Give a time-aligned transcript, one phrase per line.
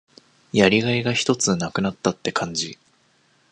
[0.51, 2.79] やりがいがひとつ無くなったって感じ。